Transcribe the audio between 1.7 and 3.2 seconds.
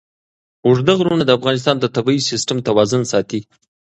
د طبعي سیسټم توازن